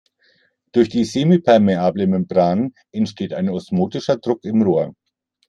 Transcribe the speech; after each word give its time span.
Durch 0.71 0.89
die 0.89 1.03
semipermeable 1.05 2.07
Membran 2.07 2.73
entsteht 2.91 3.33
ein 3.35 3.49
osmotischer 3.49 4.17
Druck 4.17 4.43
im 4.45 4.63
Rohr. 4.63 4.95